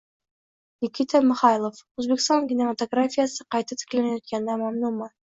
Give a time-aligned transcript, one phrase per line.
[0.85, 5.13] Nikita Mixalkov: O‘zbekiston kinematografiyasi qayta tiklanayotganidan mamnunman